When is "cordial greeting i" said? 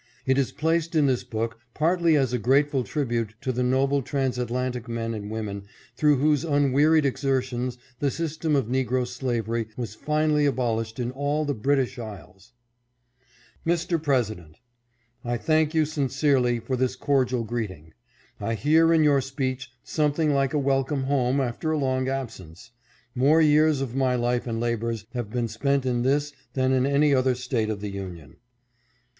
16.95-18.55